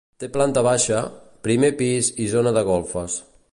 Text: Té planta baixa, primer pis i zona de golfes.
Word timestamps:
Té 0.21 0.27
planta 0.37 0.63
baixa, 0.67 1.01
primer 1.49 1.71
pis 1.83 2.11
i 2.25 2.29
zona 2.35 2.57
de 2.59 2.65
golfes. 2.73 3.23